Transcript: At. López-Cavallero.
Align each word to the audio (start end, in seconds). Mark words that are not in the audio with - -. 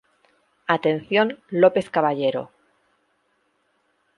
At. 0.75 0.83
López-Cavallero. 1.61 2.43